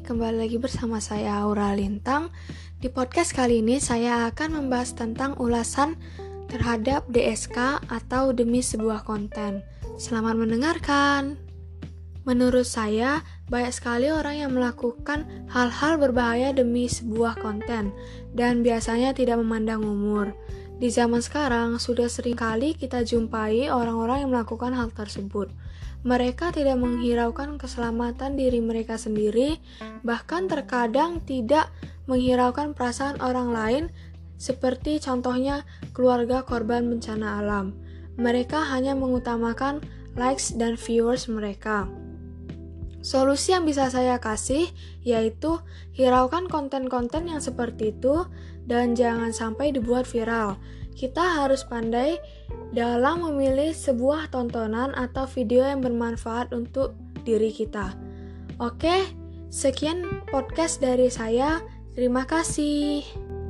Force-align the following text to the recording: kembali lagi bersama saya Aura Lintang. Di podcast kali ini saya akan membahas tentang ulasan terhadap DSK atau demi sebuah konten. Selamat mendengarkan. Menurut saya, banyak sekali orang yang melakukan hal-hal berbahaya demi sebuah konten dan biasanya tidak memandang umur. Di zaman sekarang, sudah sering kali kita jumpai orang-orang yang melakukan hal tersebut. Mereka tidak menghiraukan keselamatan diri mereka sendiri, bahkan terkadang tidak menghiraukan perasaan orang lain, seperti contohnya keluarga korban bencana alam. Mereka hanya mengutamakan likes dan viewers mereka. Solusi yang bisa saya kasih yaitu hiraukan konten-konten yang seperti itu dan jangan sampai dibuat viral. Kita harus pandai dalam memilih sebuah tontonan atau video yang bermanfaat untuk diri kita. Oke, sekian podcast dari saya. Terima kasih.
kembali 0.00 0.48
lagi 0.48 0.56
bersama 0.56 1.04
saya 1.04 1.44
Aura 1.44 1.76
Lintang. 1.76 2.32
Di 2.80 2.88
podcast 2.88 3.36
kali 3.36 3.60
ini 3.60 3.76
saya 3.76 4.24
akan 4.32 4.64
membahas 4.64 4.96
tentang 4.96 5.36
ulasan 5.36 6.00
terhadap 6.48 7.04
DSK 7.12 7.84
atau 7.92 8.32
demi 8.32 8.64
sebuah 8.64 9.04
konten. 9.04 9.60
Selamat 10.00 10.40
mendengarkan. 10.40 11.36
Menurut 12.24 12.64
saya, 12.64 13.20
banyak 13.52 13.74
sekali 13.76 14.08
orang 14.08 14.40
yang 14.40 14.56
melakukan 14.56 15.28
hal-hal 15.52 16.00
berbahaya 16.00 16.56
demi 16.56 16.88
sebuah 16.88 17.36
konten 17.44 17.92
dan 18.32 18.64
biasanya 18.64 19.12
tidak 19.12 19.44
memandang 19.44 19.84
umur. 19.84 20.32
Di 20.78 20.88
zaman 20.88 21.20
sekarang, 21.20 21.76
sudah 21.76 22.08
sering 22.08 22.38
kali 22.38 22.76
kita 22.76 23.04
jumpai 23.04 23.68
orang-orang 23.68 24.24
yang 24.24 24.30
melakukan 24.32 24.72
hal 24.72 24.88
tersebut. 24.94 25.52
Mereka 26.02 26.50
tidak 26.50 26.78
menghiraukan 26.82 27.58
keselamatan 27.58 28.34
diri 28.34 28.58
mereka 28.58 28.98
sendiri, 28.98 29.62
bahkan 30.02 30.50
terkadang 30.50 31.22
tidak 31.22 31.70
menghiraukan 32.10 32.74
perasaan 32.74 33.22
orang 33.22 33.54
lain, 33.54 33.84
seperti 34.34 34.98
contohnya 34.98 35.62
keluarga 35.94 36.42
korban 36.42 36.90
bencana 36.90 37.38
alam. 37.38 37.78
Mereka 38.18 38.74
hanya 38.74 38.98
mengutamakan 38.98 39.78
likes 40.18 40.52
dan 40.58 40.74
viewers 40.74 41.30
mereka. 41.30 41.86
Solusi 43.02 43.50
yang 43.50 43.66
bisa 43.66 43.90
saya 43.90 44.22
kasih 44.22 44.70
yaitu 45.02 45.58
hiraukan 45.92 46.46
konten-konten 46.46 47.26
yang 47.26 47.42
seperti 47.42 47.90
itu 47.90 48.30
dan 48.64 48.94
jangan 48.94 49.34
sampai 49.34 49.74
dibuat 49.74 50.06
viral. 50.06 50.56
Kita 50.94 51.42
harus 51.42 51.66
pandai 51.66 52.22
dalam 52.70 53.26
memilih 53.26 53.74
sebuah 53.74 54.30
tontonan 54.30 54.94
atau 54.94 55.26
video 55.26 55.66
yang 55.66 55.82
bermanfaat 55.82 56.54
untuk 56.54 56.94
diri 57.26 57.50
kita. 57.50 57.96
Oke, 58.62 59.10
sekian 59.50 60.22
podcast 60.30 60.78
dari 60.78 61.10
saya. 61.10 61.58
Terima 61.98 62.22
kasih. 62.22 63.41